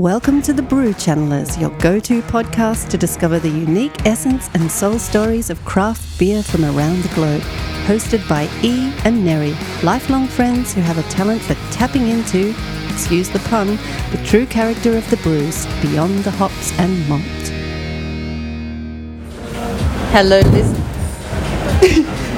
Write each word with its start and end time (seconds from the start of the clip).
Welcome 0.00 0.40
to 0.42 0.54
the 0.54 0.62
Brew 0.62 0.94
Channelers, 0.94 1.60
your 1.60 1.68
go 1.78 2.00
to 2.00 2.22
podcast 2.22 2.88
to 2.88 2.96
discover 2.96 3.38
the 3.38 3.50
unique 3.50 4.06
essence 4.06 4.48
and 4.54 4.72
soul 4.72 4.98
stories 4.98 5.50
of 5.50 5.62
craft 5.66 6.18
beer 6.18 6.42
from 6.42 6.64
around 6.64 7.02
the 7.02 7.14
globe. 7.14 7.42
Hosted 7.84 8.26
by 8.26 8.48
E 8.62 8.94
and 9.04 9.22
Neri, 9.22 9.54
lifelong 9.82 10.26
friends 10.26 10.72
who 10.72 10.80
have 10.80 10.96
a 10.96 11.02
talent 11.10 11.42
for 11.42 11.52
tapping 11.70 12.08
into, 12.08 12.54
excuse 12.88 13.28
the 13.28 13.40
pun, 13.40 13.76
the 14.10 14.22
true 14.24 14.46
character 14.46 14.96
of 14.96 15.06
the 15.10 15.18
brews 15.18 15.66
beyond 15.82 16.24
the 16.24 16.30
hops 16.30 16.72
and 16.78 17.06
malt. 17.06 17.20
Hello, 20.14 20.40
listeners. 20.40 22.16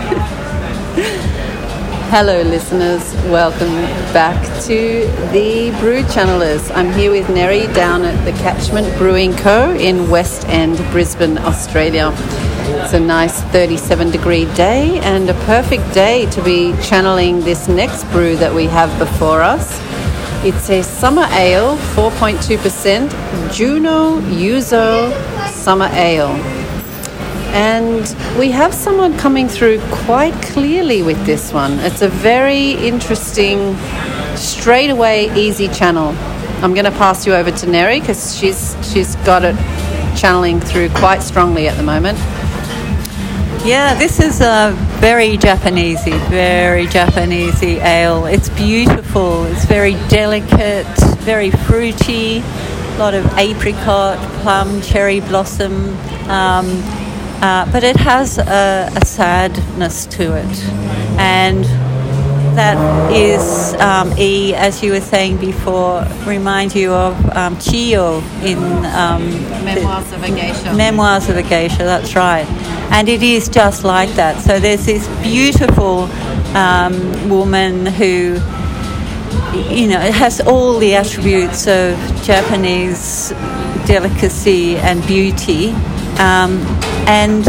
Hello, 2.14 2.42
listeners. 2.42 3.14
Welcome 3.30 3.72
back 4.12 4.36
to 4.64 5.06
the 5.32 5.74
Brew 5.80 6.02
Channelers. 6.02 6.70
I'm 6.76 6.92
here 6.92 7.10
with 7.10 7.30
Neri 7.30 7.66
down 7.72 8.04
at 8.04 8.22
the 8.26 8.32
Catchment 8.32 8.94
Brewing 8.98 9.34
Co. 9.34 9.74
in 9.74 10.10
West 10.10 10.46
End, 10.48 10.76
Brisbane, 10.90 11.38
Australia. 11.38 12.12
It's 12.84 12.92
a 12.92 13.00
nice 13.00 13.40
37 13.44 14.10
degree 14.10 14.44
day 14.52 14.98
and 14.98 15.30
a 15.30 15.34
perfect 15.46 15.94
day 15.94 16.26
to 16.32 16.44
be 16.44 16.74
channeling 16.82 17.40
this 17.40 17.66
next 17.66 18.04
brew 18.10 18.36
that 18.36 18.54
we 18.54 18.66
have 18.66 18.90
before 18.98 19.40
us. 19.40 19.80
It's 20.44 20.68
a 20.68 20.82
summer 20.82 21.26
ale, 21.30 21.78
4.2%, 21.96 23.54
Juno 23.54 24.20
Yuzo 24.20 25.10
Summer 25.48 25.88
Ale. 25.92 26.51
And 27.52 28.16
we 28.38 28.50
have 28.50 28.72
someone 28.72 29.16
coming 29.18 29.46
through 29.46 29.80
quite 29.90 30.34
clearly 30.42 31.02
with 31.02 31.24
this 31.26 31.52
one. 31.52 31.78
It's 31.80 32.00
a 32.00 32.08
very 32.08 32.72
interesting, 32.72 33.76
straightaway, 34.36 35.28
easy 35.36 35.68
channel. 35.68 36.14
I'm 36.62 36.72
going 36.72 36.86
to 36.86 36.92
pass 36.92 37.26
you 37.26 37.34
over 37.34 37.50
to 37.50 37.66
Neri 37.66 38.00
because 38.00 38.36
she's 38.36 38.76
she's 38.90 39.16
got 39.16 39.44
it 39.44 39.56
channeling 40.16 40.60
through 40.60 40.88
quite 40.90 41.22
strongly 41.22 41.68
at 41.68 41.76
the 41.76 41.82
moment. 41.82 42.18
Yeah, 43.64 43.94
this 43.94 44.18
is 44.18 44.40
a 44.40 44.74
very 44.98 45.36
Japanesey, 45.36 46.18
very 46.30 46.86
Japanesey 46.86 47.80
ale. 47.80 48.26
It's 48.26 48.48
beautiful. 48.48 49.44
It's 49.44 49.64
very 49.66 49.92
delicate, 50.08 50.86
very 51.18 51.50
fruity. 51.50 52.38
A 52.38 52.96
lot 52.98 53.14
of 53.14 53.26
apricot, 53.38 54.18
plum, 54.40 54.80
cherry 54.82 55.20
blossom. 55.20 55.96
Um, 56.28 56.66
uh, 57.42 57.70
but 57.72 57.82
it 57.82 57.96
has 57.96 58.38
a, 58.38 58.88
a, 58.94 59.04
sadness 59.04 60.06
to 60.06 60.36
it. 60.36 60.64
And 61.18 61.64
that 62.56 63.12
is, 63.12 63.74
um, 63.74 64.16
E, 64.16 64.54
as 64.54 64.82
you 64.82 64.92
were 64.92 65.00
saying 65.00 65.38
before, 65.38 66.06
remind 66.24 66.74
you 66.74 66.92
of 66.92 67.14
um, 67.36 67.56
Chiyo 67.56 68.22
in 68.44 68.58
um, 68.86 69.24
Memoirs 69.64 70.12
of 70.12 70.22
a 70.22 70.28
Geisha. 70.28 70.72
Memoirs 70.74 71.28
of 71.28 71.36
a 71.36 71.42
Geisha, 71.42 71.78
that's 71.78 72.14
right. 72.14 72.46
And 72.92 73.08
it 73.08 73.24
is 73.24 73.48
just 73.48 73.82
like 73.82 74.10
that. 74.10 74.40
So 74.40 74.60
there's 74.60 74.86
this 74.86 75.08
beautiful 75.22 76.04
um, 76.54 77.28
woman 77.28 77.86
who 77.86 78.34
you 79.70 79.88
know, 79.88 80.00
it 80.00 80.14
has 80.14 80.40
all 80.40 80.78
the 80.78 80.94
attributes 80.94 81.66
of 81.66 81.96
Japanese 82.22 83.30
delicacy 83.86 84.76
and 84.76 85.04
beauty, 85.06 85.70
um, 86.18 86.60
and 87.06 87.44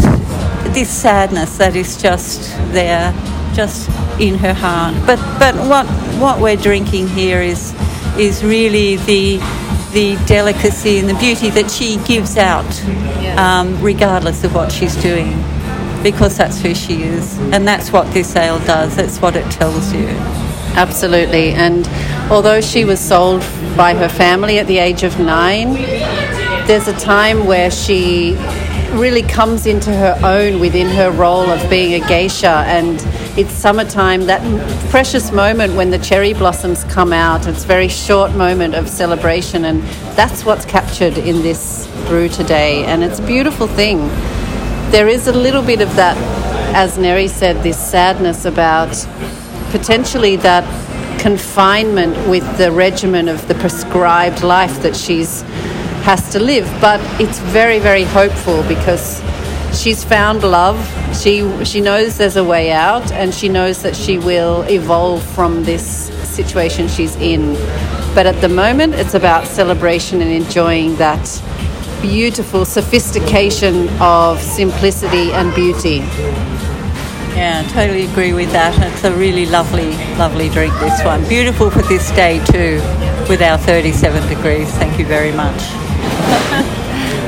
this 0.74 0.90
sadness 0.90 1.58
that 1.58 1.76
is 1.76 2.00
just 2.00 2.56
there, 2.72 3.12
just 3.54 3.88
in 4.20 4.34
her 4.36 4.54
heart. 4.54 4.94
But 5.06 5.18
but 5.38 5.54
what 5.68 5.86
what 6.20 6.40
we're 6.40 6.56
drinking 6.56 7.08
here 7.08 7.40
is 7.40 7.74
is 8.18 8.42
really 8.44 8.96
the 8.96 9.38
the 9.92 10.16
delicacy 10.26 10.98
and 10.98 11.08
the 11.08 11.14
beauty 11.14 11.50
that 11.50 11.70
she 11.70 11.98
gives 12.04 12.36
out, 12.36 12.68
um, 13.38 13.80
regardless 13.80 14.42
of 14.42 14.54
what 14.54 14.72
she's 14.72 14.96
doing, 14.96 15.30
because 16.02 16.36
that's 16.36 16.60
who 16.60 16.74
she 16.74 17.04
is, 17.04 17.38
and 17.52 17.66
that's 17.66 17.92
what 17.92 18.12
this 18.12 18.34
ale 18.34 18.58
does. 18.60 18.96
That's 18.96 19.20
what 19.20 19.36
it 19.36 19.48
tells 19.52 19.92
you. 19.92 20.08
Absolutely, 20.76 21.52
and 21.52 21.86
although 22.30 22.60
she 22.60 22.84
was 22.84 22.98
sold 23.00 23.40
by 23.76 23.94
her 23.94 24.08
family 24.08 24.58
at 24.58 24.66
the 24.66 24.78
age 24.78 25.02
of 25.04 25.18
nine, 25.20 25.74
there's 26.66 26.88
a 26.88 26.98
time 26.98 27.46
where 27.46 27.70
she 27.70 28.36
really 28.94 29.22
comes 29.22 29.66
into 29.66 29.92
her 29.92 30.18
own 30.22 30.60
within 30.60 30.88
her 30.88 31.10
role 31.10 31.50
of 31.50 31.68
being 31.68 32.00
a 32.00 32.06
geisha. 32.06 32.64
And 32.66 33.00
it's 33.38 33.52
summertime 33.52 34.26
that 34.26 34.40
precious 34.90 35.32
moment 35.32 35.74
when 35.74 35.90
the 35.90 35.98
cherry 35.98 36.32
blossoms 36.32 36.84
come 36.84 37.12
out. 37.12 37.46
It's 37.46 37.64
a 37.64 37.66
very 37.66 37.88
short 37.88 38.34
moment 38.34 38.74
of 38.74 38.88
celebration 38.88 39.64
and 39.64 39.82
that's 40.16 40.44
what's 40.44 40.64
captured 40.64 41.18
in 41.18 41.42
this 41.42 41.88
brew 42.06 42.28
today. 42.28 42.84
And 42.84 43.02
it's 43.02 43.18
a 43.18 43.26
beautiful 43.26 43.66
thing. 43.66 43.98
There 44.90 45.08
is 45.08 45.26
a 45.26 45.32
little 45.32 45.62
bit 45.62 45.80
of 45.80 45.94
that 45.96 46.16
as 46.74 46.96
Neri 46.96 47.28
said 47.28 47.62
this 47.62 47.78
sadness 47.78 48.44
about 48.44 48.94
potentially 49.74 50.36
that 50.36 50.64
confinement 51.18 52.14
with 52.28 52.46
the 52.58 52.70
regimen 52.70 53.28
of 53.28 53.48
the 53.48 53.54
prescribed 53.56 54.44
life 54.44 54.80
that 54.82 54.94
she's 54.94 55.42
has 56.04 56.30
to 56.30 56.38
live. 56.38 56.68
But 56.80 57.00
it's 57.20 57.40
very, 57.40 57.80
very 57.80 58.04
hopeful 58.04 58.62
because 58.68 59.20
she's 59.76 60.04
found 60.04 60.44
love. 60.44 60.78
She 61.20 61.34
she 61.64 61.80
knows 61.80 62.18
there's 62.18 62.36
a 62.36 62.44
way 62.44 62.70
out, 62.70 63.10
and 63.10 63.34
she 63.34 63.48
knows 63.48 63.82
that 63.82 63.96
she 63.96 64.18
will 64.18 64.62
evolve 64.78 65.24
from 65.34 65.64
this 65.64 65.84
situation 66.36 66.86
she's 66.86 67.16
in. 67.16 67.54
But 68.14 68.26
at 68.26 68.40
the 68.40 68.48
moment, 68.48 68.94
it's 68.94 69.14
about 69.14 69.48
celebration 69.48 70.20
and 70.20 70.30
enjoying 70.30 70.94
that 70.96 71.24
beautiful 72.00 72.64
sophistication 72.64 73.88
of 74.00 74.40
simplicity 74.40 75.32
and 75.32 75.52
beauty. 75.52 75.98
Yeah, 77.34 77.62
totally 77.68 78.04
agree 78.06 78.32
with 78.32 78.52
that. 78.52 78.80
It's 78.92 79.02
a 79.04 79.12
really 79.12 79.46
lovely, 79.46 79.90
lovely 80.16 80.48
drink, 80.48 80.72
this 80.74 81.02
one. 81.04 81.26
Beautiful 81.28 81.68
for 81.70 81.82
this 81.82 82.10
day, 82.12 82.38
too, 82.46 82.76
with 83.28 83.42
our 83.42 83.58
37 83.58 84.28
degrees. 84.28 84.70
Thank 84.72 84.98
you 84.98 85.06
very 85.06 85.32
much. 85.32 85.60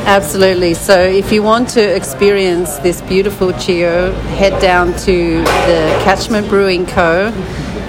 Absolutely. 0.07 0.75
So, 0.75 1.01
if 1.03 1.33
you 1.33 1.43
want 1.43 1.69
to 1.71 1.83
experience 1.83 2.77
this 2.79 3.01
beautiful 3.03 3.49
Chiyo, 3.49 4.15
head 4.37 4.61
down 4.63 4.93
to 5.01 5.39
the 5.39 6.01
Catchment 6.05 6.49
Brewing 6.49 6.87
Co. 6.87 7.33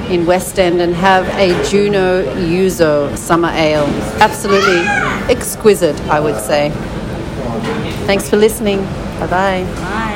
in 0.10 0.26
West 0.26 0.58
End 0.58 0.82
and 0.82 0.96
have 0.96 1.28
a 1.38 1.50
Juno 1.70 2.24
Yuzo 2.34 3.16
Summer 3.16 3.50
Ale. 3.50 3.86
Absolutely 4.20 4.82
exquisite, 5.32 6.02
I 6.10 6.20
would 6.20 6.42
say. 6.42 6.72
Thanks 8.08 8.28
for 8.28 8.38
listening. 8.38 8.82
Bye-bye. 9.20 9.64
Bye. 9.76 10.07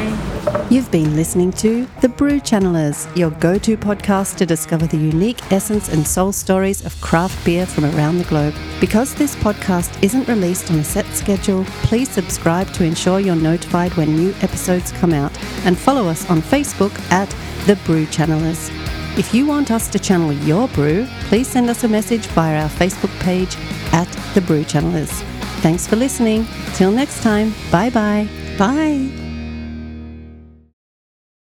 You've 0.69 0.91
been 0.91 1.15
listening 1.15 1.51
to 1.53 1.85
The 2.01 2.09
Brew 2.09 2.39
Channelers, 2.39 3.13
your 3.15 3.31
go 3.31 3.57
to 3.59 3.75
podcast 3.77 4.37
to 4.37 4.45
discover 4.45 4.87
the 4.87 4.97
unique 4.97 5.51
essence 5.51 5.89
and 5.89 6.07
soul 6.07 6.31
stories 6.31 6.85
of 6.85 6.99
craft 7.01 7.43
beer 7.45 7.65
from 7.65 7.85
around 7.85 8.17
the 8.17 8.23
globe. 8.25 8.53
Because 8.79 9.13
this 9.13 9.35
podcast 9.35 10.01
isn't 10.01 10.27
released 10.27 10.71
on 10.71 10.79
a 10.79 10.83
set 10.83 11.05
schedule, 11.07 11.65
please 11.83 12.09
subscribe 12.09 12.71
to 12.73 12.85
ensure 12.85 13.19
you're 13.19 13.35
notified 13.35 13.93
when 13.95 14.15
new 14.15 14.33
episodes 14.41 14.91
come 14.93 15.13
out 15.13 15.37
and 15.65 15.77
follow 15.77 16.07
us 16.07 16.29
on 16.29 16.41
Facebook 16.41 16.97
at 17.11 17.29
The 17.67 17.75
Brew 17.85 18.05
Channelers. 18.05 18.69
If 19.17 19.33
you 19.33 19.45
want 19.45 19.71
us 19.71 19.89
to 19.89 19.99
channel 19.99 20.31
your 20.31 20.69
brew, 20.69 21.05
please 21.23 21.47
send 21.49 21.69
us 21.69 21.83
a 21.83 21.89
message 21.89 22.27
via 22.27 22.63
our 22.63 22.69
Facebook 22.69 23.17
page 23.19 23.57
at 23.91 24.07
The 24.33 24.41
Brew 24.41 24.63
Channelers. 24.63 25.11
Thanks 25.61 25.85
for 25.85 25.97
listening. 25.97 26.47
Till 26.73 26.91
next 26.91 27.21
time, 27.21 27.53
bye-bye. 27.71 28.27
Bye. 28.57 29.20